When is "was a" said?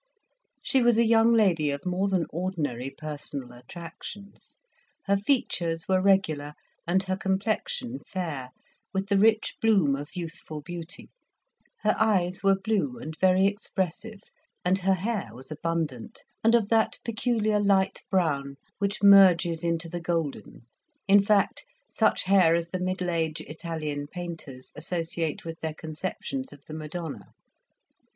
0.81-1.05